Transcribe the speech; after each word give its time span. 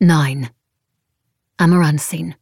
9. 0.00 0.48
Amaranthine. 1.58 2.36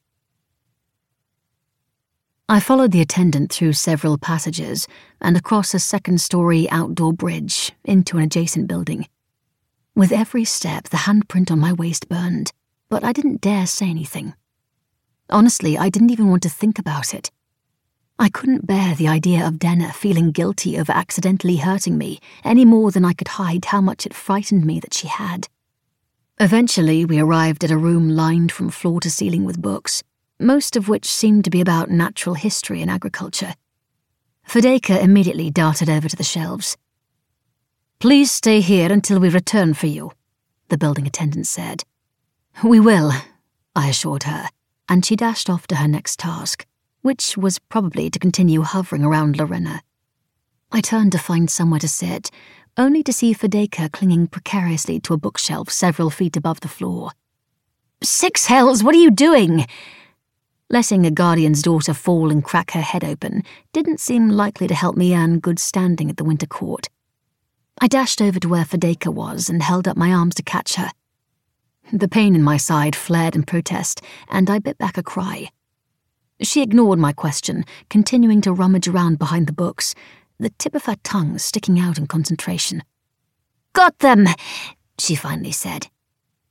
I 2.51 2.61
followed 2.61 2.93
the 2.93 3.01
attendant 3.01 3.51
through 3.51 3.73
several 3.73 4.19
passages 4.19 4.87
and 5.23 5.39
across 5.39 5.73
a 5.73 5.79
second 5.79 6.21
story 6.21 6.69
outdoor 6.69 7.15
bridge 7.15 7.73
into 7.83 8.19
an 8.19 8.25
adjacent 8.25 8.69
building. 8.69 9.09
With 9.95 10.13
every 10.13 10.45
step, 10.45 10.91
the 10.91 10.99
handprint 11.09 11.51
on 11.51 11.59
my 11.59 11.73
waist 11.73 12.11
burned, 12.11 12.53
but 12.91 13.03
I 13.03 13.15
didn't 13.15 13.41
dare 13.41 13.67
say 13.67 13.89
anything. 13.89 14.35
Honestly, 15.31 15.79
I 15.79 15.89
didn't 15.89 16.11
even 16.11 16.29
want 16.29 16.43
to 16.43 16.51
think 16.51 16.79
about 16.79 17.15
it. 17.15 17.31
I 18.19 18.29
couldn't 18.29 18.67
bear 18.67 18.95
the 18.95 19.09
idea 19.09 19.47
of 19.47 19.59
Denna 19.59 19.95
feeling 19.95 20.31
guilty 20.31 20.79
over 20.79 20.93
accidentally 20.93 21.57
hurting 21.57 21.97
me 21.97 22.21
any 22.45 22.67
more 22.67 22.91
than 22.91 23.07
I 23.07 23.15
could 23.15 23.29
hide 23.29 23.65
how 23.65 23.81
much 23.81 24.05
it 24.05 24.13
frightened 24.13 24.67
me 24.67 24.79
that 24.81 24.93
she 24.93 25.09
had. 25.09 25.49
Eventually, 26.47 27.05
we 27.05 27.19
arrived 27.19 27.65
at 27.65 27.73
a 27.73 27.77
room 27.77 28.09
lined 28.09 28.53
from 28.53 28.71
floor 28.71 29.01
to 29.01 29.11
ceiling 29.11 29.43
with 29.43 29.61
books, 29.61 30.05
most 30.39 30.77
of 30.77 30.89
which 30.89 31.05
seemed 31.05 31.43
to 31.43 31.51
be 31.51 31.61
about 31.61 31.91
natural 31.91 32.37
history 32.37 32.81
and 32.81 32.89
agriculture. 32.89 33.55
Fedeka 34.49 35.03
immediately 35.03 35.51
darted 35.51 35.91
over 35.91 36.09
to 36.09 36.15
the 36.15 36.23
shelves. 36.23 36.77
Please 37.99 38.31
stay 38.31 38.61
here 38.61 38.93
until 38.93 39.19
we 39.19 39.29
return 39.29 39.75
for 39.75 39.89
you, 39.89 40.13
the 40.69 40.79
building 40.79 41.05
attendant 41.05 41.49
said. 41.49 41.83
We 42.63 42.79
will, 42.79 43.11
I 43.75 43.89
assured 43.89 44.23
her, 44.23 44.49
and 44.89 45.05
she 45.05 45.17
dashed 45.17 45.51
off 45.51 45.67
to 45.67 45.75
her 45.75 45.89
next 45.89 46.21
task, 46.21 46.65
which 47.03 47.37
was 47.37 47.59
probably 47.59 48.09
to 48.09 48.21
continue 48.21 48.63
hovering 48.63 49.03
around 49.03 49.37
Lorena. 49.37 49.83
I 50.71 50.81
turned 50.81 51.11
to 51.11 51.19
find 51.19 51.51
somewhere 51.51 51.81
to 51.81 51.89
sit, 51.89 52.31
only 52.77 53.03
to 53.03 53.13
see 53.13 53.35
Fedeka 53.35 53.91
clinging 53.93 54.27
precariously 54.27 55.01
to 55.01 55.15
a 55.15 55.19
bookshelf 55.19 55.71
several 55.71 56.11
feet 56.11 56.37
above 56.37 56.61
the 56.61 56.69
floor. 56.69 57.13
Six 58.03 58.47
hells, 58.47 58.85
what 58.85 58.95
are 58.95 58.99
you 58.99 59.11
doing? 59.11 59.67
Letting 60.69 61.07
a 61.07 61.11
guardian's 61.11 61.63
daughter 61.63 61.95
fall 61.95 62.31
and 62.31 62.45
crack 62.45 62.73
her 62.73 62.81
head 62.81 63.05
open 63.05 63.45
didn't 63.73 64.01
seem 64.01 64.29
likely 64.29 64.67
to 64.67 64.75
help 64.75 64.97
me 64.97 65.17
earn 65.17 65.39
good 65.39 65.59
standing 65.59 66.11
at 66.11 66.17
the 66.17 66.25
Winter 66.25 66.47
Court. 66.47 66.89
I 67.81 67.89
dashed 67.89 68.21
over 68.21 68.41
to 68.41 68.49
where 68.49 68.65
Fedeka 68.65 69.13
was 69.13 69.49
and 69.49 69.63
held 69.63 69.87
up 69.87 69.97
my 69.97 70.11
arms 70.13 70.35
to 70.37 70.43
catch 70.43 70.75
her. 70.75 70.91
The 71.93 72.09
pain 72.09 72.35
in 72.35 72.43
my 72.43 72.57
side 72.57 72.97
flared 72.97 73.37
in 73.37 73.45
protest, 73.45 74.03
and 74.29 74.51
I 74.51 74.59
bit 74.59 74.77
back 74.77 74.99
a 74.99 75.03
cry. 75.03 75.51
She 76.43 76.63
ignored 76.63 76.99
my 76.99 77.13
question, 77.13 77.65
continuing 77.89 78.41
to 78.43 78.53
rummage 78.53 78.89
around 78.89 79.19
behind 79.19 79.47
the 79.47 79.53
books, 79.53 79.95
the 80.39 80.51
tip 80.51 80.75
of 80.75 80.85
her 80.85 80.97
tongue 81.03 81.39
sticking 81.39 81.79
out 81.79 81.99
in 81.99 82.07
concentration. 82.07 82.83
Got 83.73 83.99
them, 83.99 84.27
she 84.99 85.15
finally 85.15 85.53
said. 85.53 85.89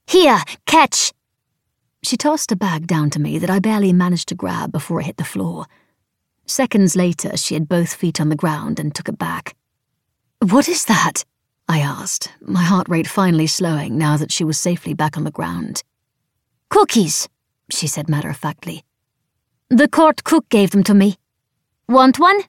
Here, 0.08 0.42
catch! 0.66 1.12
She 2.04 2.18
tossed 2.18 2.52
a 2.52 2.56
bag 2.56 2.86
down 2.86 3.10
to 3.12 3.20
me 3.20 3.40
that 3.40 3.50
I 3.50 3.60
barely 3.60 3.92
managed 3.92 4.28
to 4.30 4.36
grab 4.36 4.72
before 4.72 5.00
it 5.00 5.06
hit 5.08 5.18
the 5.18 5.24
floor. 5.24 5.66
Seconds 6.46 6.96
later, 6.96 7.36
she 7.36 7.56
had 7.56 7.68
both 7.68 7.96
feet 7.96 8.22
on 8.22 8.30
the 8.30 8.36
ground 8.36 8.80
and 8.80 8.94
took 8.94 9.10
it 9.10 9.18
back. 9.18 9.56
What 10.40 10.70
is 10.70 10.86
that? 10.86 11.26
I 11.68 11.80
asked, 11.80 12.32
my 12.42 12.62
heart 12.62 12.88
rate 12.88 13.08
finally 13.08 13.48
slowing 13.48 13.98
now 13.98 14.18
that 14.18 14.32
she 14.32 14.44
was 14.44 14.60
safely 14.60 14.94
back 14.94 15.18
on 15.18 15.24
the 15.24 15.32
ground. 15.32 15.84
Cookies, 16.70 17.28
she 17.72 17.88
said 17.88 18.08
matter 18.08 18.30
of 18.30 18.38
factly. 18.38 18.84
The 19.70 19.88
court 19.88 20.24
cook 20.24 20.48
gave 20.50 20.70
them 20.70 20.84
to 20.84 20.94
me. 20.94 21.18
Want 21.90 22.20
one? 22.20 22.42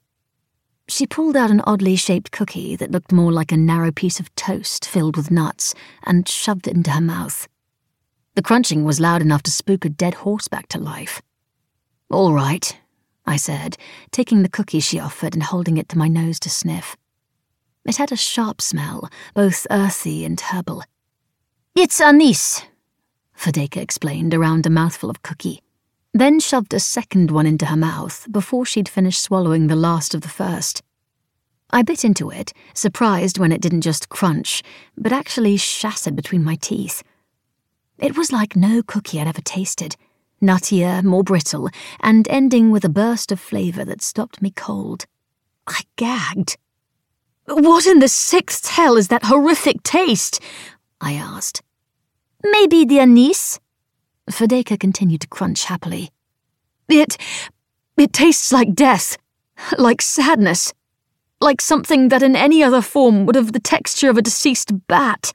She 0.88 1.06
pulled 1.06 1.36
out 1.36 1.50
an 1.50 1.62
oddly 1.66 1.96
shaped 1.96 2.30
cookie 2.30 2.76
that 2.76 2.92
looked 2.92 3.10
more 3.10 3.32
like 3.32 3.50
a 3.50 3.56
narrow 3.56 3.90
piece 3.90 4.20
of 4.20 4.32
toast 4.36 4.86
filled 4.86 5.16
with 5.16 5.32
nuts 5.32 5.74
and 6.04 6.28
shoved 6.28 6.68
it 6.68 6.76
into 6.76 6.92
her 6.92 7.00
mouth. 7.00 7.48
The 8.34 8.42
crunching 8.42 8.84
was 8.84 9.00
loud 9.00 9.20
enough 9.20 9.42
to 9.44 9.50
spook 9.50 9.84
a 9.84 9.88
dead 9.88 10.14
horse 10.14 10.46
back 10.46 10.68
to 10.68 10.78
life. 10.78 11.20
All 12.08 12.32
right, 12.32 12.78
I 13.26 13.36
said, 13.36 13.76
taking 14.12 14.42
the 14.42 14.48
cookie 14.48 14.78
she 14.78 15.00
offered 15.00 15.34
and 15.34 15.42
holding 15.42 15.76
it 15.76 15.88
to 15.88 15.98
my 15.98 16.06
nose 16.06 16.38
to 16.40 16.50
sniff. 16.50 16.96
It 17.84 17.96
had 17.96 18.12
a 18.12 18.16
sharp 18.16 18.62
smell, 18.62 19.10
both 19.34 19.66
earthy 19.70 20.24
and 20.24 20.40
herbal. 20.40 20.84
It's 21.74 22.00
anise, 22.00 22.62
Fedeka 23.36 23.78
explained 23.78 24.32
around 24.32 24.66
a 24.66 24.70
mouthful 24.70 25.10
of 25.10 25.22
cookie 25.22 25.62
then 26.20 26.40
shoved 26.40 26.74
a 26.74 26.80
second 26.80 27.30
one 27.30 27.46
into 27.46 27.66
her 27.66 27.76
mouth 27.76 28.26
before 28.30 28.66
she'd 28.66 28.88
finished 28.88 29.22
swallowing 29.22 29.66
the 29.66 29.76
last 29.76 30.14
of 30.14 30.22
the 30.22 30.28
first. 30.28 30.82
I 31.70 31.82
bit 31.82 32.04
into 32.04 32.30
it, 32.30 32.52
surprised 32.74 33.38
when 33.38 33.52
it 33.52 33.60
didn't 33.60 33.80
just 33.80 34.08
crunch, 34.08 34.62
but 34.96 35.12
actually 35.12 35.56
shattered 35.56 36.16
between 36.16 36.44
my 36.44 36.56
teeth. 36.56 37.02
It 37.98 38.16
was 38.16 38.32
like 38.32 38.56
no 38.56 38.82
cookie 38.82 39.20
I'd 39.20 39.28
ever 39.28 39.42
tasted 39.42 39.96
nuttier, 40.40 41.02
more 41.02 41.22
brittle, 41.22 41.70
and 42.00 42.28
ending 42.28 42.70
with 42.70 42.84
a 42.84 42.88
burst 42.88 43.32
of 43.32 43.40
flavour 43.40 43.84
that 43.84 44.02
stopped 44.02 44.42
me 44.42 44.50
cold. 44.50 45.06
I 45.66 45.80
gagged. 45.96 46.56
What 47.46 47.86
in 47.86 48.00
the 48.00 48.08
sixth 48.08 48.68
hell 48.68 48.96
is 48.96 49.08
that 49.08 49.24
horrific 49.24 49.82
taste? 49.82 50.40
I 51.00 51.14
asked. 51.14 51.62
Maybe 52.44 52.84
the 52.84 53.00
anise? 53.00 53.58
Fedeka 54.30 54.78
continued 54.78 55.20
to 55.22 55.28
crunch 55.28 55.64
happily. 55.64 56.10
It. 56.88 57.16
it 57.96 58.12
tastes 58.12 58.52
like 58.52 58.74
death, 58.74 59.18
like 59.78 60.02
sadness, 60.02 60.72
like 61.40 61.60
something 61.60 62.08
that 62.08 62.22
in 62.22 62.36
any 62.36 62.62
other 62.62 62.82
form 62.82 63.26
would 63.26 63.34
have 63.34 63.52
the 63.52 63.60
texture 63.60 64.10
of 64.10 64.16
a 64.16 64.22
deceased 64.22 64.86
bat. 64.88 65.32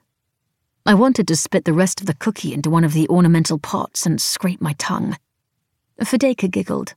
I 0.84 0.94
wanted 0.94 1.28
to 1.28 1.36
spit 1.36 1.64
the 1.64 1.72
rest 1.72 2.00
of 2.00 2.06
the 2.06 2.14
cookie 2.14 2.52
into 2.52 2.70
one 2.70 2.84
of 2.84 2.92
the 2.92 3.08
ornamental 3.08 3.58
pots 3.58 4.04
and 4.04 4.20
scrape 4.20 4.60
my 4.60 4.72
tongue. 4.74 5.16
Fedeka 6.00 6.50
giggled. 6.50 6.94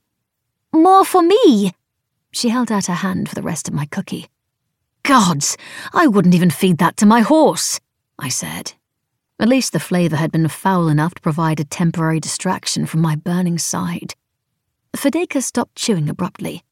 More 0.72 1.04
for 1.04 1.22
me! 1.22 1.72
She 2.32 2.48
held 2.48 2.72
out 2.72 2.86
her 2.86 2.94
hand 2.94 3.28
for 3.28 3.34
the 3.34 3.42
rest 3.42 3.68
of 3.68 3.74
my 3.74 3.86
cookie. 3.86 4.28
Gods, 5.04 5.56
I 5.92 6.08
wouldn't 6.08 6.34
even 6.34 6.50
feed 6.50 6.78
that 6.78 6.96
to 6.98 7.06
my 7.06 7.20
horse, 7.20 7.80
I 8.18 8.28
said, 8.28 8.72
at 9.38 9.48
least 9.48 9.72
the 9.72 9.80
flavour 9.80 10.16
had 10.16 10.32
been 10.32 10.48
foul 10.48 10.88
enough 10.88 11.14
to 11.14 11.20
provide 11.20 11.60
a 11.60 11.64
temporary 11.64 12.20
distraction 12.20 12.86
from 12.86 13.00
my 13.00 13.16
burning 13.16 13.58
side. 13.58 14.14
Fedeka 14.96 15.42
stopped 15.42 15.76
chewing 15.76 16.08
abruptly. 16.08 16.62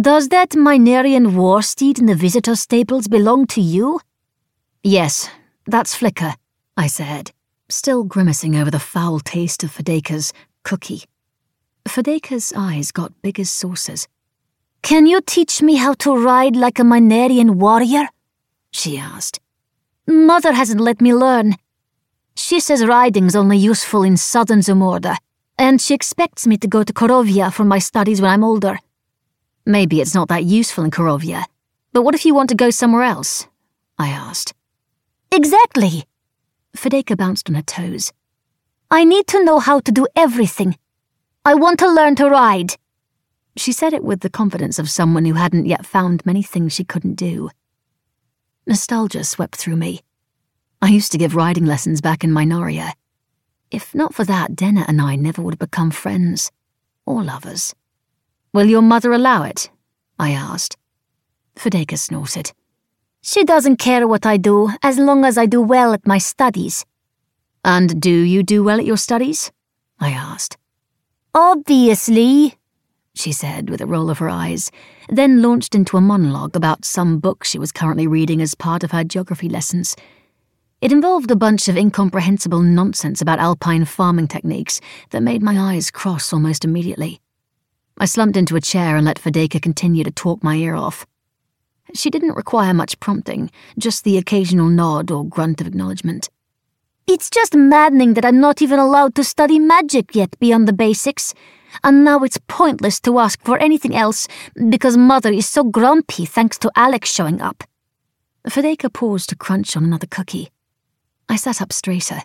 Does 0.00 0.28
that 0.28 0.50
Mynarian 0.50 1.34
war 1.34 1.62
steed 1.62 1.98
in 1.98 2.06
the 2.06 2.14
visitor 2.14 2.54
stables 2.54 3.08
belong 3.08 3.46
to 3.48 3.60
you? 3.60 4.00
Yes, 4.84 5.28
that's 5.66 5.96
Flicker, 5.96 6.34
I 6.76 6.86
said, 6.86 7.32
still 7.68 8.04
grimacing 8.04 8.54
over 8.54 8.70
the 8.70 8.78
foul 8.78 9.18
taste 9.18 9.64
of 9.64 9.72
Fedeka's 9.72 10.32
cookie. 10.62 11.02
Fedeka's 11.88 12.52
eyes 12.56 12.92
got 12.92 13.20
big 13.20 13.40
as 13.40 13.50
saucers. 13.50 14.06
Can 14.82 15.06
you 15.06 15.20
teach 15.20 15.60
me 15.60 15.74
how 15.74 15.94
to 15.94 16.16
ride 16.16 16.54
like 16.54 16.78
a 16.78 16.82
Mynarian 16.82 17.56
warrior? 17.56 18.08
she 18.70 18.96
asked. 18.96 19.40
Mother 20.06 20.52
hasn't 20.52 20.80
let 20.80 21.00
me 21.00 21.12
learn. 21.12 21.56
She 22.34 22.60
says 22.60 22.84
riding's 22.86 23.36
only 23.36 23.58
useful 23.58 24.02
in 24.02 24.16
southern 24.16 24.60
Zamorda, 24.60 25.16
and 25.58 25.80
she 25.80 25.94
expects 25.94 26.46
me 26.46 26.56
to 26.56 26.66
go 26.66 26.82
to 26.82 26.92
Korovia 26.92 27.52
for 27.52 27.64
my 27.64 27.78
studies 27.78 28.20
when 28.20 28.30
I'm 28.30 28.44
older. 28.44 28.78
Maybe 29.66 30.00
it's 30.00 30.14
not 30.14 30.28
that 30.28 30.44
useful 30.44 30.84
in 30.84 30.90
Korovia, 30.90 31.44
but 31.92 32.02
what 32.02 32.14
if 32.14 32.24
you 32.24 32.34
want 32.34 32.48
to 32.50 32.56
go 32.56 32.70
somewhere 32.70 33.02
else? 33.02 33.46
I 33.98 34.08
asked. 34.08 34.54
Exactly. 35.30 36.04
Fedeka 36.76 37.16
bounced 37.16 37.48
on 37.48 37.56
her 37.56 37.62
toes. 37.62 38.12
I 38.90 39.04
need 39.04 39.26
to 39.28 39.44
know 39.44 39.58
how 39.58 39.80
to 39.80 39.92
do 39.92 40.06
everything. 40.16 40.76
I 41.44 41.54
want 41.54 41.78
to 41.80 41.92
learn 41.92 42.16
to 42.16 42.28
ride. 42.28 42.74
She 43.56 43.72
said 43.72 43.92
it 43.92 44.04
with 44.04 44.20
the 44.20 44.30
confidence 44.30 44.78
of 44.78 44.90
someone 44.90 45.24
who 45.24 45.34
hadn't 45.34 45.66
yet 45.66 45.86
found 45.86 46.24
many 46.24 46.42
things 46.42 46.72
she 46.72 46.84
couldn't 46.84 47.14
do. 47.14 47.50
Nostalgia 48.66 49.24
swept 49.24 49.56
through 49.56 49.76
me. 49.76 50.00
I 50.82 50.88
used 50.88 51.12
to 51.12 51.18
give 51.18 51.36
riding 51.36 51.66
lessons 51.66 52.00
back 52.00 52.24
in 52.24 52.30
Mynaria. 52.30 52.92
If 53.70 53.94
not 53.94 54.14
for 54.14 54.24
that, 54.24 54.56
Denna 54.56 54.84
and 54.88 55.00
I 55.00 55.14
never 55.14 55.42
would 55.42 55.54
have 55.54 55.70
become 55.70 55.90
friends 55.90 56.50
or 57.06 57.22
lovers. 57.22 57.74
Will 58.52 58.66
your 58.66 58.82
mother 58.82 59.12
allow 59.12 59.42
it? 59.42 59.70
I 60.18 60.30
asked. 60.30 60.76
Fedeka 61.54 61.98
snorted. 61.98 62.52
She 63.22 63.44
doesn't 63.44 63.76
care 63.76 64.08
what 64.08 64.24
I 64.24 64.38
do 64.38 64.70
as 64.82 64.98
long 64.98 65.24
as 65.24 65.36
I 65.36 65.46
do 65.46 65.60
well 65.60 65.92
at 65.92 66.06
my 66.06 66.18
studies. 66.18 66.86
And 67.62 68.00
do 68.00 68.10
you 68.10 68.42
do 68.42 68.64
well 68.64 68.78
at 68.78 68.86
your 68.86 68.96
studies? 68.96 69.52
I 69.98 70.10
asked. 70.10 70.56
Obviously, 71.34 72.54
she 73.14 73.32
said 73.32 73.68
with 73.68 73.82
a 73.82 73.86
roll 73.86 74.08
of 74.08 74.18
her 74.18 74.30
eyes, 74.30 74.70
then 75.10 75.42
launched 75.42 75.74
into 75.74 75.98
a 75.98 76.00
monologue 76.00 76.56
about 76.56 76.86
some 76.86 77.18
book 77.18 77.44
she 77.44 77.58
was 77.58 77.70
currently 77.70 78.06
reading 78.06 78.40
as 78.40 78.54
part 78.54 78.82
of 78.82 78.92
her 78.92 79.04
geography 79.04 79.48
lessons. 79.48 79.94
It 80.80 80.92
involved 80.92 81.30
a 81.30 81.36
bunch 81.36 81.68
of 81.68 81.76
incomprehensible 81.76 82.62
nonsense 82.62 83.20
about 83.20 83.38
alpine 83.38 83.84
farming 83.84 84.28
techniques 84.28 84.80
that 85.10 85.22
made 85.22 85.42
my 85.42 85.58
eyes 85.58 85.90
cross 85.90 86.32
almost 86.32 86.64
immediately. 86.64 87.20
I 87.98 88.06
slumped 88.06 88.38
into 88.38 88.56
a 88.56 88.62
chair 88.62 88.96
and 88.96 89.04
let 89.04 89.20
Fedeka 89.20 89.60
continue 89.60 90.04
to 90.04 90.10
talk 90.10 90.42
my 90.42 90.54
ear 90.54 90.74
off. 90.74 91.06
She 91.92 92.08
didn't 92.08 92.34
require 92.34 92.72
much 92.72 92.98
prompting, 92.98 93.50
just 93.76 94.04
the 94.04 94.16
occasional 94.16 94.68
nod 94.68 95.10
or 95.10 95.22
grunt 95.22 95.60
of 95.60 95.66
acknowledgement. 95.66 96.30
It's 97.06 97.28
just 97.28 97.54
maddening 97.54 98.14
that 98.14 98.24
I'm 98.24 98.40
not 98.40 98.62
even 98.62 98.78
allowed 98.78 99.14
to 99.16 99.24
study 99.24 99.58
magic 99.58 100.14
yet 100.14 100.38
beyond 100.38 100.66
the 100.66 100.72
basics. 100.72 101.34
And 101.84 102.04
now 102.04 102.20
it's 102.20 102.38
pointless 102.48 103.00
to 103.00 103.18
ask 103.18 103.42
for 103.44 103.58
anything 103.58 103.94
else 103.94 104.28
because 104.70 104.96
Mother 104.96 105.30
is 105.30 105.46
so 105.46 105.62
grumpy 105.62 106.24
thanks 106.24 106.56
to 106.58 106.70
Alec's 106.74 107.12
showing 107.12 107.42
up. 107.42 107.64
Fedeka 108.48 108.90
paused 108.90 109.28
to 109.28 109.36
crunch 109.36 109.76
on 109.76 109.84
another 109.84 110.06
cookie. 110.06 110.50
I 111.30 111.36
sat 111.36 111.62
up 111.62 111.72
straighter. 111.72 112.20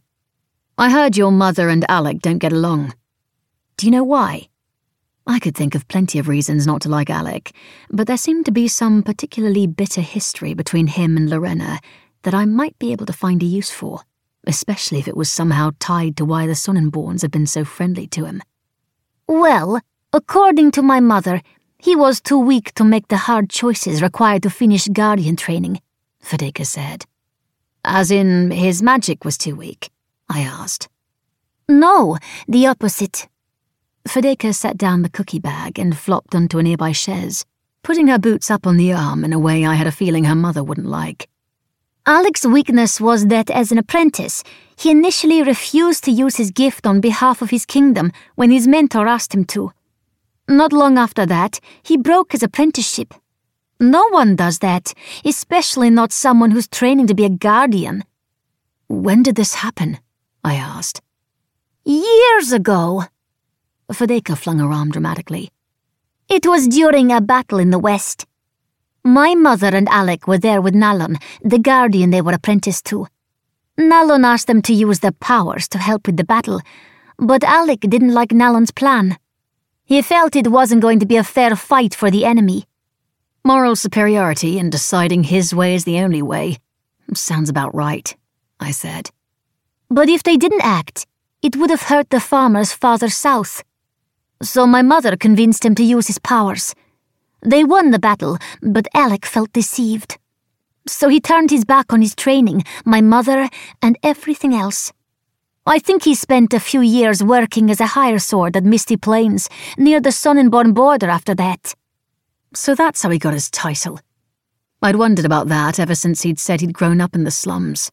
I 0.78 0.90
heard 0.90 1.16
your 1.16 1.31
mother 1.31 1.69
and 1.69 1.90
Alec 1.90 2.19
don't 2.19 2.40
get 2.40 2.52
along. 2.52 2.94
Do 3.78 3.88
you 3.88 3.92
know 3.92 4.04
why? 4.04 4.50
I 5.25 5.40
could 5.40 5.56
think 5.56 5.75
of 5.75 5.88
plenty 5.88 6.19
of 6.19 6.28
reasons 6.28 6.68
not 6.68 6.81
to 6.81 6.90
like 6.90 7.10
Alec, 7.10 7.54
but 7.90 8.07
there 8.07 8.18
seemed 8.18 8.46
to 8.48 8.52
be 8.52 8.68
some 8.68 9.02
particularly 9.04 9.68
bitter 9.68 10.02
history 10.02 10.54
between 10.54 10.88
him 10.88 11.16
and 11.16 11.30
Lorena 11.30 11.80
that 12.24 12.34
I 12.34 12.44
might 12.44 12.78
be 12.80 12.92
able 12.92 13.06
to 13.06 13.13
find 13.13 13.42
a 13.42 13.46
use 13.46 13.72
for 13.72 14.02
especially 14.48 15.00
if 15.00 15.08
it 15.08 15.18
was 15.18 15.30
somehow 15.30 15.72
tied 15.80 16.18
to 16.18 16.25
why 16.25 16.48
the 16.48 16.54
Sonnenborns 16.54 17.22
had 17.22 17.31
been 17.31 17.48
so 17.48 17.66
friendly 17.66 18.08
to 18.08 18.25
him. 18.25 18.42
Well, 19.28 19.81
according 20.13 20.72
to 20.72 20.81
my 20.81 21.00
mother, 21.00 21.42
he 21.78 21.96
was 21.96 22.22
too 22.22 22.40
weak 22.40 22.74
to 22.75 22.84
make 22.84 23.08
the 23.08 23.18
hard 23.18 23.50
choices 23.50 24.01
required 24.01 24.44
to 24.44 24.50
finish 24.50 24.88
Guardian 24.88 25.36
training, 25.36 25.81
Fedeka 26.24 26.66
said. 26.66 27.06
As 27.88 28.10
in, 28.10 28.50
his 28.50 28.82
magic 28.82 29.24
was 29.24 29.38
too 29.38 29.56
weak? 29.56 29.92
I 30.28 30.42
asked. 30.42 30.90
No, 31.70 32.18
the 32.48 32.66
opposite. 32.66 33.28
Fedeka 34.08 34.56
set 34.56 34.76
down 34.76 35.04
the 35.04 35.10
cookie 35.10 35.40
bag 35.40 35.78
and 35.78 35.96
flopped 35.96 36.34
onto 36.34 36.58
a 36.58 36.64
nearby 36.64 36.92
chaise, 36.92 37.46
putting 37.84 38.08
her 38.08 38.18
boots 38.18 38.50
up 38.50 38.66
on 38.66 38.78
the 38.78 38.92
arm 38.92 39.24
in 39.24 39.34
a 39.34 39.40
way 39.40 39.66
I 39.66 39.76
had 39.76 39.86
a 39.86 39.92
feeling 39.92 40.24
her 40.24 40.36
mother 40.36 40.64
wouldn't 40.64 40.88
like. 40.88 41.30
Alec's 42.08 42.46
weakness 42.46 43.00
was 43.00 43.28
that 43.28 43.52
as 43.52 43.72
an 43.72 43.78
apprentice, 43.78 44.44
he 44.78 44.90
initially 44.90 45.44
refused 45.44 46.04
to 46.06 46.12
use 46.12 46.38
his 46.38 46.50
gift 46.50 46.88
on 46.88 47.02
behalf 47.02 47.42
of 47.44 47.52
his 47.52 47.66
kingdom 47.66 48.12
when 48.34 48.50
his 48.50 48.68
mentor 48.68 49.08
asked 49.08 49.34
him 49.34 49.46
to. 49.46 49.72
Not 50.48 50.74
long 50.74 50.98
after 50.98 51.26
that, 51.28 51.60
he 51.84 51.98
broke 51.98 52.32
his 52.32 52.44
apprenticeship. 52.44 53.14
No 53.80 54.07
one 54.10 54.36
does 54.36 54.60
that, 54.60 54.94
especially 55.25 55.89
not 55.89 56.13
someone 56.13 56.51
who's 56.51 56.68
training 56.68 57.07
to 57.07 57.16
be 57.16 57.25
a 57.25 57.30
guardian. 57.30 58.04
When 58.88 59.24
did 59.24 59.36
this 59.36 59.56
happen? 59.56 60.00
I 60.44 60.56
asked. 60.56 61.01
Years 61.83 62.51
ago. 62.54 63.04
Fedeka 63.92 64.38
flung 64.38 64.60
her 64.60 64.72
arm 64.72 64.92
dramatically. 64.92 65.51
It 66.30 66.48
was 66.48 66.68
during 66.68 67.12
a 67.12 67.22
battle 67.22 67.60
in 67.60 67.69
the 67.69 67.80
West. 67.80 68.25
My 69.04 69.36
mother 69.36 69.68
and 69.68 69.88
Alec 69.89 70.27
were 70.27 70.39
there 70.39 70.62
with 70.62 70.74
Nallon, 70.74 71.22
the 71.44 71.60
guardian 71.60 72.10
they 72.10 72.22
were 72.22 72.33
apprenticed 72.33 72.86
to. 72.86 73.07
Nallon 73.77 74.25
asked 74.25 74.48
them 74.48 74.62
to 74.63 74.74
use 74.74 75.00
their 75.00 75.12
powers 75.12 75.68
to 75.68 75.77
help 75.77 76.07
with 76.07 76.18
the 76.18 76.24
battle, 76.24 76.62
but 77.19 77.44
Alec 77.44 77.81
didn't 77.81 78.13
like 78.13 78.30
Nallon's 78.30 78.72
plan. 78.72 79.18
He 79.83 80.01
felt 80.01 80.36
it 80.36 80.48
wasn't 80.48 80.81
going 80.81 81.00
to 81.00 81.06
be 81.06 81.18
a 81.18 81.24
fair 81.24 81.56
fight 81.56 81.94
for 81.94 82.10
the 82.10 82.25
enemy. 82.25 82.66
Moral 83.48 83.76
superiority 83.76 84.58
and 84.58 84.72
deciding 84.72 85.26
his 85.26 85.54
way 85.54 85.76
is 85.76 85.84
the 85.84 86.00
only 86.00 86.24
way. 86.24 86.58
Sounds 87.14 87.48
about 87.48 87.76
right, 87.76 88.16
I 88.60 88.72
said. 88.72 89.12
But 89.88 90.10
if 90.10 90.24
they 90.24 90.36
didn't 90.36 90.66
act, 90.66 91.06
it 91.44 91.56
would 91.56 91.70
have 91.70 91.84
hurt 91.84 92.10
the 92.10 92.20
farmers 92.20 92.74
farther 92.74 93.08
south. 93.08 93.64
So 94.42 94.66
my 94.66 94.82
mother 94.82 95.16
convinced 95.16 95.64
him 95.64 95.76
to 95.76 95.84
use 95.84 96.08
his 96.08 96.18
powers. 96.18 96.74
They 97.44 97.64
won 97.64 97.92
the 97.92 98.00
battle, 98.00 98.40
but 98.64 98.88
Alec 98.96 99.28
felt 99.28 99.54
deceived. 99.54 100.18
So 100.88 101.08
he 101.08 101.20
turned 101.20 101.52
his 101.52 101.66
back 101.66 101.94
on 101.94 102.02
his 102.02 102.16
training, 102.16 102.64
my 102.84 103.00
mother, 103.00 103.48
and 103.80 103.96
everything 104.02 104.56
else. 104.56 104.92
I 105.68 105.78
think 105.78 106.04
he 106.04 106.16
spent 106.16 106.52
a 106.56 106.60
few 106.60 106.82
years 106.82 107.24
working 107.24 107.70
as 107.70 107.80
a 107.80 107.94
hire 107.94 108.18
sword 108.18 108.58
at 108.58 108.64
Misty 108.64 108.98
Plains, 108.98 109.50
near 109.78 110.02
the 110.02 110.10
Sonnenborn 110.10 110.74
border 110.74 111.10
after 111.10 111.36
that. 111.36 111.76
So 112.56 112.74
that's 112.74 113.02
how 113.02 113.10
he 113.10 113.19
got 113.19 113.34
his 113.34 113.52
title. 113.52 114.00
I'd 114.81 114.96
wondered 114.96 115.25
about 115.25 115.50
that 115.50 115.80
ever 115.80 115.94
since 115.94 116.22
he'd 116.22 116.40
said 116.40 116.62
he'd 116.62 116.74
grown 116.74 117.02
up 117.02 117.13
in 117.13 117.25
the 117.25 117.31
slums. 117.31 117.92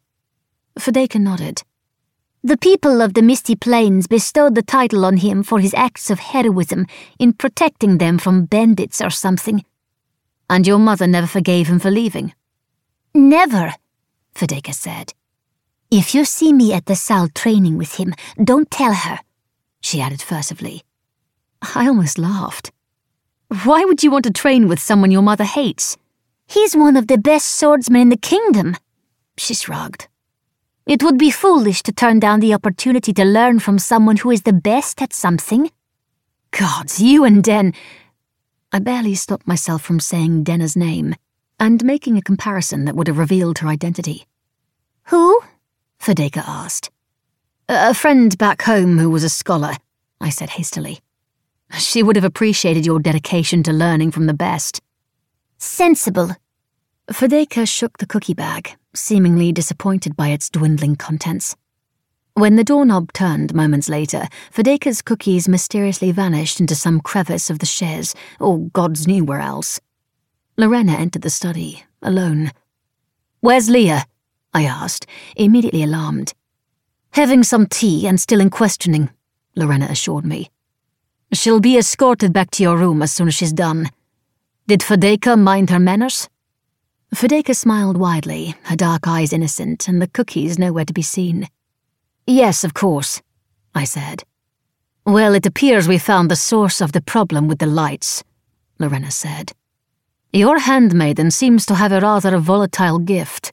Fedeka 0.79 1.21
nodded. 1.21 1.63
The 2.45 2.57
people 2.57 3.01
of 3.01 3.15
the 3.15 3.23
Misty 3.23 3.57
Plains 3.57 4.07
bestowed 4.07 4.55
the 4.55 4.63
title 4.63 5.05
on 5.05 5.19
him 5.19 5.43
for 5.43 5.61
his 5.61 5.75
acts 5.75 6.11
of 6.11 6.19
heroism 6.19 6.87
in 7.19 7.33
protecting 7.33 7.99
them 7.99 8.19
from 8.19 8.47
bandits 8.47 9.01
or 9.01 9.11
something. 9.11 9.65
And 10.49 10.67
your 10.67 10.79
mother 10.79 11.07
never 11.07 11.27
forgave 11.27 11.69
him 11.69 11.79
for 11.79 11.91
leaving? 11.91 12.33
Never, 13.15 13.75
Fedeka 14.35 14.75
said. 14.75 15.13
If 15.91 16.15
you 16.15 16.25
see 16.25 16.53
me 16.53 16.73
at 16.73 16.87
the 16.87 16.97
salle 16.97 17.29
training 17.29 17.79
with 17.79 17.97
him, 17.97 18.15
don't 18.43 18.71
tell 18.71 18.95
her, 18.95 19.21
she 19.81 20.01
added 20.01 20.23
furtively. 20.23 20.83
I 21.75 21.87
almost 21.87 22.19
laughed. 22.19 22.73
Why 23.65 23.85
would 23.85 24.03
you 24.03 24.11
want 24.11 24.25
to 24.25 24.31
train 24.31 24.67
with 24.67 24.81
someone 24.81 25.11
your 25.11 25.21
mother 25.21 25.45
hates? 25.45 25.99
He's 26.47 26.75
one 26.75 26.97
of 26.97 27.07
the 27.07 27.19
best 27.19 27.51
swordsmen 27.51 28.01
in 28.01 28.09
the 28.09 28.17
kingdom, 28.17 28.77
she 29.37 29.53
shrugged. 29.53 30.09
It 30.87 31.03
would 31.03 31.19
be 31.19 31.31
foolish 31.31 31.83
to 31.83 31.93
turn 31.93 32.19
down 32.19 32.41
the 32.41 32.55
opportunity 32.55 33.13
to 33.13 33.27
learn 33.27 33.59
from 33.59 33.79
someone 33.79 34.17
who 34.17 34.31
is 34.31 34.43
the 34.43 34.55
best 34.55 35.03
at 35.03 35.13
something. 35.13 35.71
Gods, 36.51 36.99
you 36.99 37.25
and 37.25 37.45
Den. 37.45 37.75
I 38.73 38.79
barely 38.79 39.15
stopped 39.15 39.47
myself 39.47 39.83
from 39.83 40.01
saying 40.01 40.45
Denna's 40.45 40.75
name 40.75 41.15
and 41.61 41.85
making 41.85 42.17
a 42.17 42.23
comparison 42.23 42.87
that 42.87 42.97
would 42.97 43.07
have 43.07 43.19
revealed 43.19 43.59
her 43.59 43.69
identity. 43.69 44.25
Who? 45.09 45.41
Fedeka 46.01 46.43
asked. 46.47 46.91
A 47.69 47.93
friend 47.93 48.37
back 48.39 48.63
home 48.63 48.99
who 48.99 49.11
was 49.11 49.25
a 49.25 49.29
scholar, 49.29 49.75
I 50.23 50.31
said 50.31 50.49
hastily. 50.49 51.01
She 51.79 52.03
would 52.03 52.17
have 52.17 52.25
appreciated 52.25 52.87
your 52.87 53.01
dedication 53.01 53.63
to 53.65 53.73
learning 53.73 54.11
from 54.11 54.27
the 54.27 54.35
best. 54.35 54.81
Sensible. 55.59 56.37
Fedeka 57.11 57.67
shook 57.69 57.99
the 57.99 58.07
cookie 58.07 58.35
bag 58.35 58.77
seemingly 58.95 59.53
disappointed 59.53 60.17
by 60.17 60.29
its 60.29 60.51
dwindling 60.51 60.97
contents. 60.97 61.57
When 62.35 62.57
the 62.57 62.65
doorknob 62.65 63.13
turned 63.13 63.55
moments 63.55 63.89
later, 63.89 64.29
Fedeka's 64.55 65.03
cookies 65.03 65.49
mysteriously 65.49 66.13
vanished 66.13 66.61
into 66.61 66.75
some 66.75 67.01
crevice 67.01 67.51
of 67.51 67.59
the 67.59 67.67
chaise, 67.67 68.15
or 68.41 68.59
gods 68.59 69.07
knew 69.07 69.25
where 69.25 69.41
else. 69.41 69.81
Lorena 70.57 70.93
entered 70.93 71.23
the 71.23 71.31
study, 71.31 71.85
alone. 72.03 72.53
Where's 73.41 73.69
Leah? 73.69 74.05
I 74.55 74.65
asked, 74.65 75.07
immediately 75.37 75.83
alarmed. 75.83 76.35
Having 77.13 77.45
some 77.45 77.67
tea 77.67 78.07
and 78.07 78.21
still 78.21 78.41
in 78.41 78.51
questioning, 78.51 79.11
Lorena 79.57 79.87
assured 79.87 80.25
me. 80.25 80.51
She'll 81.33 81.61
be 81.61 81.79
escorted 81.79 82.33
back 82.33 82.51
to 82.53 82.63
your 82.63 82.77
room 82.77 83.03
as 83.03 83.13
soon 83.13 83.29
as 83.29 83.35
she's 83.35 83.53
done. 83.53 83.91
Did 84.67 84.81
Fedeka 84.81 85.39
mind 85.39 85.71
her 85.71 85.79
manners? 85.79 86.29
Fedeka 87.15 87.55
smiled 87.55 87.97
widely, 87.97 88.55
her 88.65 88.77
dark 88.77 89.09
eyes 89.09 89.33
innocent, 89.33 89.89
and 89.89 90.01
the 90.01 90.07
cookies 90.07 90.59
nowhere 90.59 90.85
to 90.85 90.93
be 90.93 91.03
seen. 91.03 91.49
Yes, 92.27 92.65
of 92.65 92.75
course, 92.75 93.23
I 93.75 93.85
said. 93.85 94.25
Well, 95.05 95.35
it 95.35 95.47
appears 95.47 95.89
we 95.89 95.99
found 95.99 96.31
the 96.31 96.37
source 96.37 96.81
of 96.81 96.93
the 96.93 97.01
problem 97.01 97.49
with 97.49 97.59
the 97.59 97.67
lights, 97.67 98.23
Lorena 98.79 99.11
said. 99.11 99.53
Your 100.33 100.59
handmaiden 100.61 101.31
seems 101.31 101.67
to 101.67 101.75
have 101.75 101.93
a 101.93 102.01
rather 102.01 102.35
a 102.35 102.41
volatile 102.41 102.99
gift. 102.99 103.53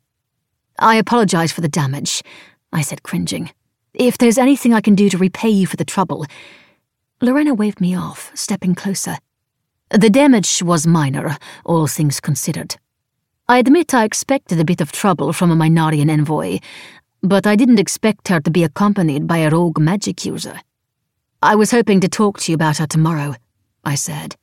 I 0.77 0.95
apologize 0.95 1.51
for 1.51 1.61
the 1.61 1.67
damage, 1.67 2.23
I 2.71 2.81
said, 2.81 3.03
cringing. 3.03 3.51
If 3.93 4.17
there's 4.17 4.37
anything 4.37 4.73
I 4.73 4.81
can 4.81 4.95
do 4.95 5.09
to 5.09 5.17
repay 5.17 5.49
you 5.49 5.65
for 5.65 5.75
the 5.75 5.83
trouble. 5.83 6.25
Lorena 7.21 7.53
waved 7.53 7.81
me 7.81 7.95
off, 7.95 8.31
stepping 8.33 8.73
closer. 8.73 9.17
The 9.89 10.09
damage 10.09 10.63
was 10.63 10.87
minor, 10.87 11.37
all 11.65 11.85
things 11.85 12.21
considered. 12.21 12.77
I 13.49 13.57
admit 13.57 13.93
I 13.93 14.05
expected 14.05 14.59
a 14.59 14.65
bit 14.65 14.79
of 14.79 14.91
trouble 14.91 15.33
from 15.33 15.51
a 15.51 15.55
Mynarian 15.55 16.09
envoy, 16.09 16.59
but 17.21 17.45
I 17.45 17.57
didn't 17.57 17.79
expect 17.79 18.29
her 18.29 18.39
to 18.39 18.51
be 18.51 18.63
accompanied 18.63 19.27
by 19.27 19.39
a 19.39 19.49
rogue 19.49 19.79
magic 19.79 20.23
user. 20.25 20.61
I 21.41 21.55
was 21.55 21.71
hoping 21.71 21.99
to 22.01 22.07
talk 22.07 22.39
to 22.39 22.51
you 22.51 22.55
about 22.55 22.77
her 22.77 22.87
tomorrow, 22.87 23.35
I 23.83 23.95
said. 23.95 24.37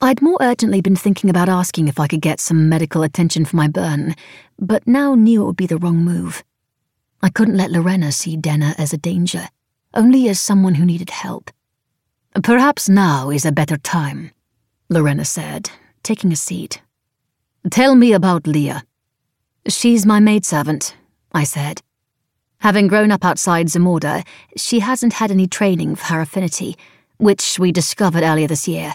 I'd 0.00 0.22
more 0.22 0.38
urgently 0.40 0.80
been 0.80 0.96
thinking 0.96 1.30
about 1.30 1.48
asking 1.48 1.86
if 1.86 2.00
I 2.00 2.08
could 2.08 2.20
get 2.22 2.40
some 2.40 2.68
medical 2.68 3.04
attention 3.04 3.44
for 3.44 3.54
my 3.54 3.68
burn, 3.68 4.16
but 4.58 4.88
now 4.88 5.14
knew 5.14 5.42
it 5.42 5.46
would 5.46 5.56
be 5.56 5.66
the 5.66 5.78
wrong 5.78 5.98
move. 5.98 6.42
I 7.22 7.28
couldn't 7.28 7.56
let 7.56 7.70
Lorena 7.70 8.10
see 8.10 8.36
Denna 8.36 8.74
as 8.76 8.92
a 8.92 8.98
danger, 8.98 9.48
only 9.94 10.28
as 10.28 10.40
someone 10.40 10.74
who 10.74 10.84
needed 10.84 11.10
help. 11.10 11.52
Perhaps 12.40 12.88
now 12.88 13.30
is 13.30 13.44
a 13.44 13.52
better 13.52 13.76
time, 13.76 14.30
Lorena 14.88 15.24
said, 15.24 15.70
taking 16.02 16.32
a 16.32 16.36
seat 16.36 16.80
Tell 17.70 17.94
me 17.94 18.12
about 18.12 18.46
Leah. 18.46 18.82
She's 19.68 20.04
my 20.04 20.18
maidservant, 20.18 20.96
I 21.32 21.44
said. 21.44 21.80
Having 22.58 22.88
grown 22.88 23.12
up 23.12 23.24
outside 23.24 23.66
Zamorda, 23.68 24.26
she 24.56 24.80
hasn't 24.80 25.12
had 25.14 25.30
any 25.30 25.46
training 25.46 25.94
for 25.94 26.06
her 26.06 26.20
affinity, 26.20 26.76
which 27.18 27.60
we 27.60 27.70
discovered 27.70 28.24
earlier 28.24 28.48
this 28.48 28.66
year. 28.66 28.94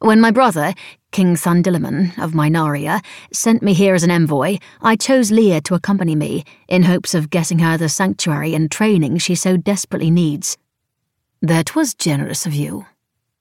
When 0.00 0.20
my 0.20 0.30
brother, 0.30 0.74
King 1.10 1.34
Thandilamun 1.34 2.18
of 2.18 2.32
Mynaria, 2.32 3.02
sent 3.32 3.62
me 3.62 3.72
here 3.72 3.94
as 3.94 4.02
an 4.02 4.10
envoy, 4.10 4.58
I 4.82 4.94
chose 4.94 5.30
Leah 5.30 5.62
to 5.62 5.74
accompany 5.74 6.14
me, 6.14 6.44
in 6.68 6.82
hopes 6.82 7.14
of 7.14 7.30
getting 7.30 7.60
her 7.60 7.78
the 7.78 7.88
sanctuary 7.88 8.54
and 8.54 8.70
training 8.70 9.16
she 9.16 9.34
so 9.34 9.56
desperately 9.56 10.10
needs. 10.10 10.58
That 11.40 11.74
was 11.74 11.94
generous 11.94 12.46
of 12.46 12.54
you, 12.54 12.86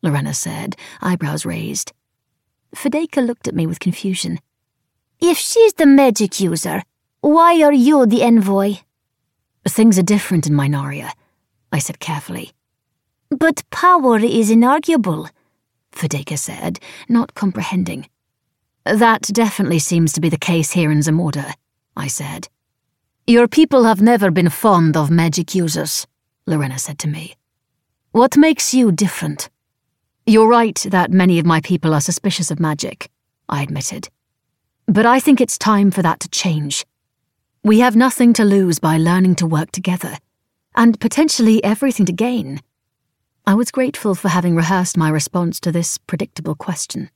Lorena 0.04 0.34
said, 0.34 0.76
eyebrows 1.02 1.46
raised. 1.46 1.94
Fedeka 2.76 3.26
looked 3.26 3.48
at 3.48 3.56
me 3.56 3.66
with 3.66 3.80
confusion. 3.80 4.40
If 5.20 5.38
she's 5.38 5.74
the 5.74 5.88
magic 5.88 6.40
user, 6.40 6.84
why 7.22 7.62
are 7.64 7.74
you 7.74 8.06
the 8.06 8.22
envoy? 8.22 8.76
Things 9.68 9.98
are 9.98 10.04
different 10.04 10.46
in 10.46 10.54
Mynaria, 10.54 11.12
I 11.72 11.80
said 11.80 12.00
carefully. 12.00 12.52
But 13.30 13.64
power 13.72 14.20
is 14.20 14.52
inarguable, 14.52 15.30
Fedeka 15.92 16.38
said, 16.38 16.80
not 17.10 17.34
comprehending. 17.34 18.08
That 18.86 19.24
definitely 19.24 19.80
seems 19.80 20.14
to 20.14 20.22
be 20.22 20.30
the 20.30 20.38
case 20.38 20.72
here 20.72 20.92
in 20.92 21.00
Zamorda, 21.00 21.54
I 21.96 22.08
said. 22.08 22.48
Your 23.26 23.48
people 23.48 23.84
have 23.84 24.02
never 24.02 24.32
been 24.32 24.50
fond 24.50 24.96
of 24.96 25.10
magic 25.10 25.56
users, 25.56 26.08
Lorena 26.46 26.80
said 26.80 27.00
to 27.00 27.08
me. 27.08 27.37
What 28.18 28.36
makes 28.36 28.74
you 28.74 28.92
different? 28.92 29.48
You're 30.26 30.48
right 30.48 30.76
that 30.90 31.12
many 31.12 31.38
of 31.38 31.46
my 31.46 31.62
people 31.62 31.94
are 31.94 32.02
suspicious 32.02 32.50
of 32.50 32.60
magic, 32.60 33.12
I 33.48 33.62
admitted. 33.62 34.10
But 34.88 35.06
I 35.06 35.20
think 35.20 35.40
it's 35.40 35.56
time 35.56 35.92
for 35.92 36.02
that 36.02 36.20
to 36.22 36.30
change. 36.30 36.84
We 37.64 37.78
have 37.82 37.96
nothing 37.96 38.34
to 38.34 38.44
lose 38.44 38.80
by 38.80 38.98
learning 38.98 39.36
to 39.36 39.46
work 39.46 39.70
together, 39.70 40.18
and 40.74 41.00
potentially 41.00 41.64
everything 41.64 42.08
to 42.08 42.12
gain. 42.12 42.60
I 43.46 43.54
was 43.54 43.70
grateful 43.70 44.16
for 44.16 44.30
having 44.30 44.56
rehearsed 44.56 44.98
my 44.98 45.12
response 45.12 45.60
to 45.60 45.72
this 45.72 46.00
predictable 46.00 46.56
question. 46.56 47.12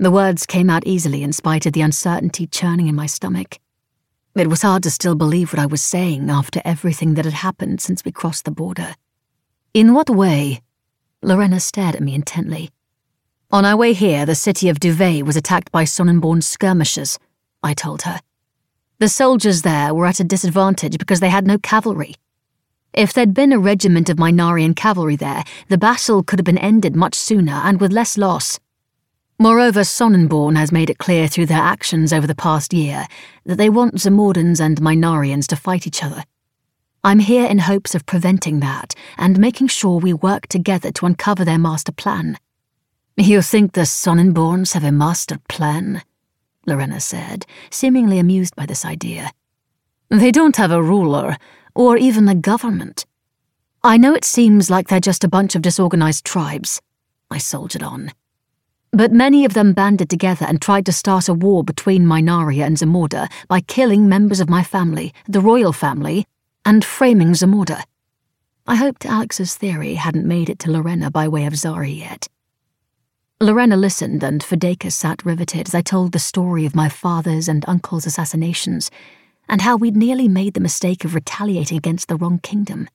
The 0.00 0.10
words 0.10 0.44
came 0.44 0.68
out 0.68 0.88
easily 0.88 1.22
in 1.22 1.32
spite 1.32 1.66
of 1.66 1.72
the 1.72 1.82
uncertainty 1.82 2.48
churning 2.48 2.88
in 2.88 2.96
my 2.96 3.06
stomach. 3.06 3.60
It 4.34 4.50
was 4.50 4.62
hard 4.62 4.82
to 4.82 4.90
still 4.90 5.14
believe 5.14 5.52
what 5.52 5.62
I 5.62 5.66
was 5.66 5.82
saying 5.82 6.30
after 6.30 6.60
everything 6.64 7.14
that 7.14 7.26
had 7.26 7.34
happened 7.34 7.80
since 7.80 8.04
we 8.04 8.10
crossed 8.10 8.44
the 8.44 8.50
border. 8.50 8.96
In 9.76 9.92
what 9.92 10.08
way? 10.08 10.62
Lorena 11.20 11.60
stared 11.60 11.96
at 11.96 12.02
me 12.02 12.14
intently. 12.14 12.70
On 13.50 13.66
our 13.66 13.76
way 13.76 13.92
here, 13.92 14.24
the 14.24 14.34
city 14.34 14.70
of 14.70 14.80
Duvet 14.80 15.26
was 15.26 15.36
attacked 15.36 15.70
by 15.70 15.84
Sonnenborn 15.84 16.42
skirmishers, 16.42 17.18
I 17.62 17.74
told 17.74 18.00
her. 18.08 18.22
The 19.00 19.10
soldiers 19.10 19.60
there 19.60 19.92
were 19.92 20.06
at 20.06 20.18
a 20.18 20.24
disadvantage 20.24 20.96
because 20.96 21.20
they 21.20 21.28
had 21.28 21.46
no 21.46 21.58
cavalry. 21.58 22.14
If 22.94 23.12
there'd 23.12 23.34
been 23.34 23.52
a 23.52 23.58
regiment 23.58 24.08
of 24.08 24.16
Mynarian 24.16 24.74
cavalry 24.74 25.14
there, 25.14 25.44
the 25.68 25.76
battle 25.76 26.22
could 26.22 26.38
have 26.38 26.46
been 26.46 26.56
ended 26.56 26.96
much 26.96 27.14
sooner 27.14 27.60
and 27.62 27.78
with 27.78 27.92
less 27.92 28.16
loss. 28.16 28.58
Moreover, 29.38 29.80
Sonnenborn 29.80 30.56
has 30.56 30.72
made 30.72 30.88
it 30.88 30.96
clear 30.96 31.28
through 31.28 31.46
their 31.52 31.58
actions 31.60 32.14
over 32.14 32.26
the 32.26 32.34
past 32.34 32.72
year 32.72 33.06
that 33.44 33.56
they 33.56 33.68
want 33.68 33.96
Zamordans 33.96 34.58
and 34.58 34.80
Mynarians 34.80 35.46
to 35.48 35.54
fight 35.54 35.86
each 35.86 36.02
other. 36.02 36.24
I'm 37.06 37.20
here 37.20 37.46
in 37.46 37.58
hopes 37.58 37.94
of 37.94 38.04
preventing 38.04 38.58
that 38.58 38.92
and 39.16 39.38
making 39.38 39.68
sure 39.68 40.00
we 40.00 40.12
work 40.12 40.48
together 40.48 40.90
to 40.90 41.06
uncover 41.06 41.44
their 41.44 41.56
master 41.56 41.92
plan. 41.92 42.36
You 43.16 43.42
think 43.42 43.74
the 43.74 43.82
Sonnenborns 43.82 44.72
have 44.72 44.82
a 44.82 44.90
master 44.90 45.38
plan? 45.48 46.02
Lorena 46.66 46.98
said, 46.98 47.46
seemingly 47.70 48.18
amused 48.18 48.56
by 48.56 48.66
this 48.66 48.84
idea. 48.84 49.30
They 50.10 50.32
don't 50.32 50.56
have 50.56 50.72
a 50.72 50.82
ruler, 50.82 51.36
or 51.76 51.96
even 51.96 52.26
a 52.28 52.34
government. 52.34 53.06
I 53.84 53.98
know 53.98 54.12
it 54.12 54.24
seems 54.24 54.68
like 54.68 54.88
they're 54.88 54.98
just 54.98 55.22
a 55.22 55.28
bunch 55.28 55.54
of 55.54 55.62
disorganized 55.62 56.24
tribes, 56.24 56.82
I 57.30 57.38
soldiered 57.38 57.84
on. 57.84 58.10
But 58.90 59.12
many 59.12 59.44
of 59.44 59.54
them 59.54 59.74
banded 59.74 60.10
together 60.10 60.44
and 60.44 60.60
tried 60.60 60.86
to 60.86 60.92
start 60.92 61.28
a 61.28 61.34
war 61.34 61.62
between 61.62 62.04
Mynaria 62.04 62.66
and 62.66 62.76
Zamorda 62.76 63.28
by 63.46 63.60
killing 63.60 64.08
members 64.08 64.40
of 64.40 64.50
my 64.50 64.64
family, 64.64 65.14
the 65.28 65.40
royal 65.40 65.72
family, 65.72 66.26
and 66.66 66.84
framing 66.84 67.32
Zamorda. 67.32 67.84
I 68.66 68.74
hoped 68.74 69.06
Alec's 69.06 69.56
theory 69.56 69.94
hadn't 69.94 70.26
made 70.26 70.50
it 70.50 70.58
to 70.58 70.70
Lorena 70.70 71.12
by 71.12 71.28
way 71.28 71.46
of 71.46 71.52
Zari 71.52 72.00
yet. 72.00 72.26
Lorena 73.40 73.76
listened, 73.76 74.24
and 74.24 74.42
Fedeka 74.42 74.90
sat 74.90 75.24
riveted 75.24 75.68
as 75.68 75.74
I 75.76 75.80
told 75.80 76.10
the 76.10 76.18
story 76.18 76.66
of 76.66 76.74
my 76.74 76.88
father's 76.88 77.48
and 77.48 77.64
uncle's 77.68 78.04
assassinations 78.04 78.90
and 79.48 79.62
how 79.62 79.76
we'd 79.76 79.96
nearly 79.96 80.26
made 80.26 80.54
the 80.54 80.60
mistake 80.60 81.04
of 81.04 81.14
retaliating 81.14 81.78
against 81.78 82.08
the 82.08 82.16
wrong 82.16 82.40
kingdom. 82.40 82.88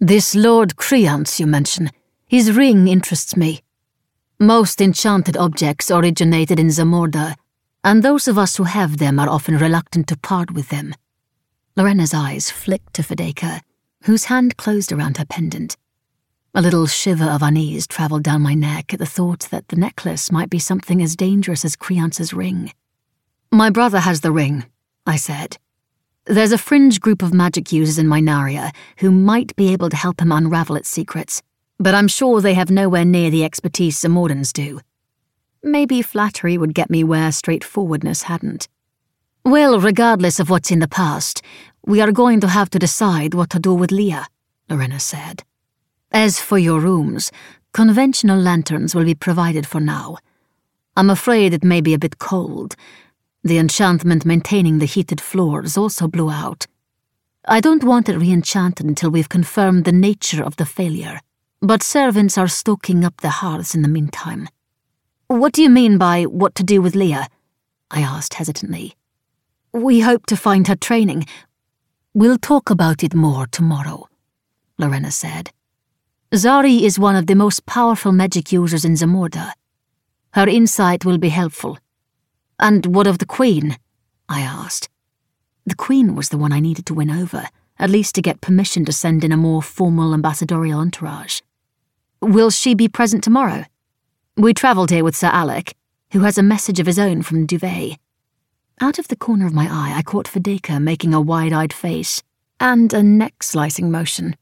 This 0.00 0.34
Lord 0.34 0.74
Kriantz 0.74 1.38
you 1.38 1.46
mention, 1.46 1.90
his 2.26 2.50
ring 2.50 2.88
interests 2.88 3.36
me. 3.36 3.62
Most 4.40 4.80
enchanted 4.80 5.36
objects 5.36 5.88
originated 5.88 6.58
in 6.58 6.68
Zamorda, 6.70 7.36
and 7.84 8.02
those 8.02 8.26
of 8.26 8.38
us 8.38 8.56
who 8.56 8.64
have 8.64 8.98
them 8.98 9.20
are 9.20 9.28
often 9.28 9.56
reluctant 9.56 10.08
to 10.08 10.16
part 10.18 10.50
with 10.50 10.70
them. 10.70 10.94
Lorena's 11.78 12.12
eyes 12.12 12.50
flicked 12.50 12.94
to 12.94 13.02
Fedeka, 13.02 13.60
whose 14.02 14.24
hand 14.24 14.56
closed 14.56 14.90
around 14.90 15.16
her 15.16 15.24
pendant. 15.24 15.76
A 16.52 16.60
little 16.60 16.88
shiver 16.88 17.26
of 17.26 17.40
unease 17.40 17.86
travelled 17.86 18.24
down 18.24 18.42
my 18.42 18.54
neck 18.54 18.92
at 18.92 18.98
the 18.98 19.06
thought 19.06 19.46
that 19.52 19.68
the 19.68 19.76
necklace 19.76 20.32
might 20.32 20.50
be 20.50 20.58
something 20.58 21.00
as 21.00 21.14
dangerous 21.14 21.64
as 21.64 21.76
Kriantz's 21.76 22.34
ring. 22.34 22.72
My 23.52 23.70
brother 23.70 24.00
has 24.00 24.22
the 24.22 24.32
ring, 24.32 24.66
I 25.06 25.14
said. 25.14 25.58
There's 26.24 26.50
a 26.50 26.58
fringe 26.58 27.00
group 27.00 27.22
of 27.22 27.32
magic 27.32 27.70
users 27.70 27.96
in 27.96 28.08
Mynaria 28.08 28.74
who 28.96 29.12
might 29.12 29.54
be 29.54 29.72
able 29.72 29.88
to 29.88 29.96
help 29.96 30.20
him 30.20 30.32
unravel 30.32 30.74
its 30.74 30.88
secrets, 30.88 31.42
but 31.78 31.94
I'm 31.94 32.08
sure 32.08 32.40
they 32.40 32.54
have 32.54 32.72
nowhere 32.72 33.04
near 33.04 33.30
the 33.30 33.44
expertise 33.44 34.00
Zamordans 34.00 34.52
do. 34.52 34.80
Maybe 35.62 36.02
flattery 36.02 36.58
would 36.58 36.74
get 36.74 36.90
me 36.90 37.04
where 37.04 37.30
straightforwardness 37.30 38.22
hadn't. 38.22 38.66
Well, 39.48 39.80
regardless 39.80 40.40
of 40.40 40.50
what's 40.50 40.70
in 40.70 40.80
the 40.80 40.86
past, 40.86 41.40
we 41.86 42.02
are 42.02 42.12
going 42.12 42.38
to 42.40 42.48
have 42.48 42.68
to 42.68 42.78
decide 42.78 43.32
what 43.32 43.48
to 43.48 43.58
do 43.58 43.72
with 43.72 43.90
Leah, 43.90 44.26
Lorena 44.68 45.00
said. 45.00 45.42
As 46.12 46.38
for 46.38 46.58
your 46.58 46.80
rooms, 46.80 47.32
conventional 47.72 48.38
lanterns 48.38 48.94
will 48.94 49.06
be 49.06 49.14
provided 49.14 49.66
for 49.66 49.80
now. 49.80 50.18
I'm 50.98 51.08
afraid 51.08 51.54
it 51.54 51.64
may 51.64 51.80
be 51.80 51.94
a 51.94 51.98
bit 51.98 52.18
cold, 52.18 52.76
the 53.42 53.56
enchantment 53.56 54.26
maintaining 54.26 54.80
the 54.80 54.84
heated 54.84 55.18
floors 55.18 55.78
also 55.78 56.06
blew 56.08 56.28
out. 56.28 56.66
I 57.46 57.60
don't 57.60 57.84
want 57.84 58.10
it 58.10 58.18
re-enchanted 58.18 58.84
until 58.84 59.08
we've 59.08 59.30
confirmed 59.30 59.86
the 59.86 59.92
nature 59.92 60.44
of 60.44 60.56
the 60.56 60.66
failure, 60.66 61.20
but 61.62 61.82
servants 61.82 62.36
are 62.36 62.48
stoking 62.48 63.02
up 63.02 63.22
the 63.22 63.30
hearths 63.40 63.74
in 63.74 63.80
the 63.80 63.88
meantime. 63.88 64.46
What 65.28 65.54
do 65.54 65.62
you 65.62 65.70
mean 65.70 65.96
by 65.96 66.24
what 66.24 66.54
to 66.56 66.62
do 66.62 66.82
with 66.82 66.94
Leah? 66.94 67.28
I 67.90 68.02
asked 68.02 68.34
hesitantly. 68.34 68.97
We 69.72 70.00
hope 70.00 70.26
to 70.26 70.36
find 70.36 70.66
her 70.66 70.76
training. 70.76 71.26
We'll 72.14 72.38
talk 72.38 72.70
about 72.70 73.04
it 73.04 73.14
more 73.14 73.46
tomorrow, 73.46 74.08
Lorena 74.78 75.10
said. 75.10 75.50
Zari 76.34 76.82
is 76.82 76.98
one 76.98 77.16
of 77.16 77.26
the 77.26 77.34
most 77.34 77.66
powerful 77.66 78.12
magic 78.12 78.50
users 78.50 78.84
in 78.84 78.94
Zamorda. 78.94 79.52
Her 80.32 80.48
insight 80.48 81.04
will 81.04 81.18
be 81.18 81.28
helpful. 81.28 81.78
And 82.58 82.86
what 82.86 83.06
of 83.06 83.18
the 83.18 83.26
Queen? 83.26 83.76
I 84.28 84.40
asked. 84.40 84.88
The 85.66 85.74
Queen 85.74 86.14
was 86.14 86.30
the 86.30 86.38
one 86.38 86.52
I 86.52 86.60
needed 86.60 86.86
to 86.86 86.94
win 86.94 87.10
over, 87.10 87.48
at 87.78 87.90
least 87.90 88.14
to 88.14 88.22
get 88.22 88.40
permission 88.40 88.84
to 88.86 88.92
send 88.92 89.22
in 89.22 89.32
a 89.32 89.36
more 89.36 89.62
formal 89.62 90.14
ambassadorial 90.14 90.80
entourage. 90.80 91.40
Will 92.20 92.50
she 92.50 92.74
be 92.74 92.88
present 92.88 93.22
tomorrow? 93.22 93.64
We 94.36 94.54
travelled 94.54 94.90
here 94.90 95.04
with 95.04 95.16
Sir 95.16 95.28
Alec, 95.28 95.74
who 96.12 96.20
has 96.20 96.38
a 96.38 96.42
message 96.42 96.80
of 96.80 96.86
his 96.86 96.98
own 96.98 97.22
from 97.22 97.46
Duvet. 97.46 97.98
Out 98.80 99.00
of 99.00 99.08
the 99.08 99.16
corner 99.16 99.44
of 99.44 99.52
my 99.52 99.64
eye, 99.64 99.94
I 99.96 100.02
caught 100.02 100.28
Fedeka 100.28 100.80
making 100.80 101.12
a 101.12 101.20
wide 101.20 101.52
eyed 101.52 101.72
face 101.72 102.22
and 102.60 102.92
a 102.92 103.02
neck 103.02 103.42
slicing 103.42 103.90
motion. 103.90 104.36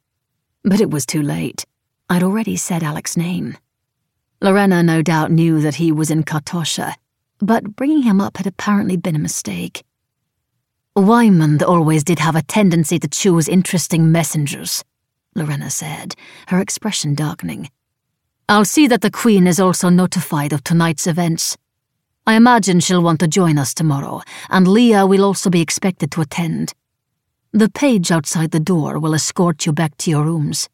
But 0.63 0.81
it 0.81 0.91
was 0.91 1.07
too 1.07 1.23
late. 1.23 1.65
I'd 2.11 2.23
already 2.23 2.57
said 2.57 2.83
Alec's 2.83 3.17
name. 3.17 3.57
Lorena 4.43 4.83
no 4.83 5.01
doubt 5.01 5.31
knew 5.31 5.63
that 5.63 5.77
he 5.77 5.91
was 5.91 6.11
in 6.11 6.23
Kartasha, 6.23 6.95
but 7.39 7.77
bringing 7.77 8.03
him 8.03 8.21
up 8.21 8.37
had 8.37 8.47
apparently 8.47 8.99
been 8.99 9.17
a 9.17 9.21
mistake. 9.21 9.83
Wymond 10.95 11.63
always 11.63 12.05
did 12.05 12.19
have 12.19 12.37
a 12.37 12.43
tendency 12.43 12.99
to 12.99 13.09
choose 13.09 13.49
interesting 13.49 14.13
messengers, 14.13 14.85
Lorena 15.35 15.71
said, 15.71 16.15
her 16.49 16.61
expression 16.61 17.15
darkening. 17.15 17.71
I'll 18.51 18.67
see 18.67 18.87
that 18.89 19.01
the 19.01 19.11
Queen 19.11 19.47
is 19.47 19.59
also 19.59 19.89
notified 19.89 20.53
of 20.53 20.63
tonight's 20.63 21.07
events. 21.07 21.57
I 22.29 22.35
imagine 22.35 22.81
she'll 22.81 23.03
want 23.03 23.21
to 23.21 23.29
join 23.29 23.57
us 23.57 23.73
tomorrow, 23.73 24.21
and 24.51 24.67
Leah 24.67 25.07
will 25.07 25.25
also 25.25 25.49
be 25.49 25.61
expected 25.61 26.11
to 26.11 26.21
attend. 26.21 26.75
The 27.53 27.69
page 27.69 28.11
outside 28.11 28.51
the 28.51 28.59
door 28.59 28.99
will 28.99 29.15
escort 29.15 29.65
you 29.65 29.73
back 29.73 29.97
to 29.99 30.11
your 30.11 30.25
rooms. 30.25 30.69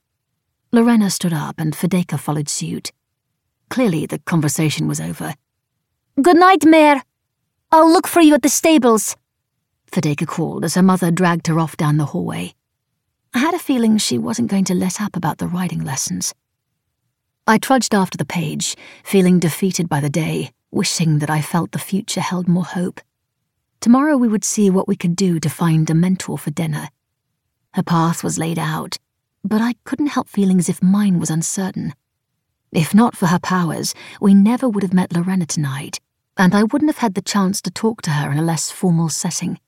Lorena 0.72 1.10
stood 1.10 1.34
up 1.34 1.56
and 1.58 1.74
Fedeka 1.74 2.18
followed 2.18 2.48
suit. 2.48 2.90
Clearly, 3.68 4.06
the 4.06 4.18
conversation 4.20 4.88
was 4.88 4.98
over. 4.98 5.34
Good 6.20 6.38
night, 6.38 6.64
Mare. 6.64 7.02
I'll 7.70 7.92
look 7.92 8.06
for 8.06 8.22
you 8.22 8.34
at 8.34 8.42
the 8.42 8.48
stables. 8.48 9.14
Fedeka 9.90 10.26
called 10.26 10.64
as 10.64 10.74
her 10.74 10.82
mother 10.82 11.10
dragged 11.10 11.48
her 11.48 11.60
off 11.60 11.76
down 11.76 11.98
the 11.98 12.06
hallway. 12.06 12.54
I 13.34 13.38
had 13.38 13.54
a 13.54 13.58
feeling 13.58 13.98
she 13.98 14.16
wasn't 14.16 14.50
going 14.50 14.64
to 14.64 14.74
let 14.74 15.02
up 15.02 15.16
about 15.16 15.36
the 15.36 15.46
riding 15.46 15.84
lessons. 15.84 16.34
I 17.46 17.58
trudged 17.58 17.94
after 17.94 18.16
the 18.16 18.24
page, 18.24 18.74
feeling 19.04 19.38
defeated 19.38 19.88
by 19.88 20.00
the 20.00 20.10
day, 20.10 20.50
wishing 20.72 21.20
that 21.20 21.30
I 21.30 21.40
felt 21.40 21.70
the 21.70 21.78
future 21.78 22.20
held 22.20 22.48
more 22.48 22.64
hope. 22.64 23.00
Tomorrow 23.80 24.16
we 24.16 24.26
would 24.26 24.44
see 24.44 24.70
what 24.70 24.88
we 24.88 24.96
could 24.96 25.14
do 25.14 25.38
to 25.38 25.48
find 25.48 25.88
a 25.88 25.94
mentor 25.94 26.38
for 26.38 26.50
Denna. 26.50 26.90
Her 27.74 27.82
path 27.82 28.24
was 28.24 28.38
laid 28.38 28.58
out, 28.58 28.98
but 29.44 29.60
I 29.60 29.74
couldn't 29.84 30.08
help 30.08 30.28
feeling 30.28 30.58
as 30.58 30.68
if 30.68 30.82
mine 30.82 31.18
was 31.18 31.30
uncertain. 31.30 31.94
If 32.72 32.94
not 32.94 33.16
for 33.16 33.26
her 33.26 33.38
powers, 33.38 33.94
we 34.20 34.34
never 34.34 34.68
would 34.68 34.82
have 34.82 34.94
met 34.94 35.12
Lorena 35.12 35.46
tonight, 35.46 36.00
and 36.36 36.54
I 36.54 36.64
wouldn't 36.64 36.90
have 36.90 36.98
had 36.98 37.14
the 37.14 37.22
chance 37.22 37.60
to 37.62 37.70
talk 37.70 38.00
to 38.02 38.10
her 38.10 38.32
in 38.32 38.38
a 38.38 38.42
less 38.42 38.70
formal 38.70 39.10
setting. 39.10 39.58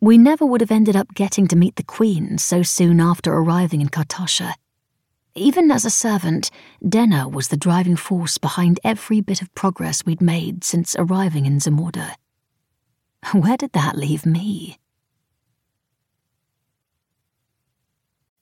We 0.00 0.18
never 0.18 0.44
would 0.44 0.60
have 0.60 0.70
ended 0.70 0.96
up 0.96 1.14
getting 1.14 1.48
to 1.48 1.56
meet 1.56 1.76
the 1.76 1.82
Queen 1.82 2.36
so 2.36 2.62
soon 2.62 3.00
after 3.00 3.32
arriving 3.32 3.80
in 3.80 3.88
Kartasha. 3.88 4.54
Even 5.38 5.70
as 5.70 5.84
a 5.84 5.90
servant, 5.90 6.50
Denna 6.88 7.28
was 7.28 7.48
the 7.48 7.58
driving 7.58 7.94
force 7.94 8.38
behind 8.38 8.80
every 8.82 9.20
bit 9.20 9.42
of 9.42 9.54
progress 9.54 10.02
we'd 10.06 10.22
made 10.22 10.64
since 10.64 10.96
arriving 10.98 11.44
in 11.44 11.58
Zamorda. 11.58 12.14
Where 13.32 13.58
did 13.58 13.72
that 13.72 13.98
leave 13.98 14.24
me? 14.24 14.78